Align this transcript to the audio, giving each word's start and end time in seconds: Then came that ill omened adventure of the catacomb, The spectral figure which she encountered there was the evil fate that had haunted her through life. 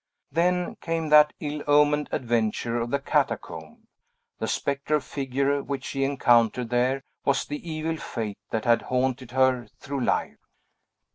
Then 0.31 0.77
came 0.77 1.09
that 1.09 1.31
ill 1.39 1.61
omened 1.67 2.09
adventure 2.11 2.81
of 2.81 2.89
the 2.89 2.97
catacomb, 2.97 3.85
The 4.39 4.47
spectral 4.47 4.99
figure 4.99 5.61
which 5.61 5.83
she 5.83 6.03
encountered 6.03 6.71
there 6.71 7.03
was 7.23 7.45
the 7.45 7.69
evil 7.69 7.97
fate 7.97 8.39
that 8.49 8.65
had 8.65 8.81
haunted 8.81 9.29
her 9.29 9.67
through 9.77 10.03
life. 10.03 10.39